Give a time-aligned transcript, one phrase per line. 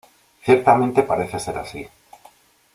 [0.45, 1.83] Ciertamente parece ser así.